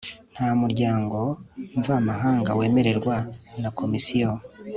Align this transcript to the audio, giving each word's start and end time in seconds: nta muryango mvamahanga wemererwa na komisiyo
nta 0.33 0.49
muryango 0.61 1.19
mvamahanga 1.79 2.49
wemererwa 2.59 3.15
na 3.61 3.69
komisiyo 3.79 4.31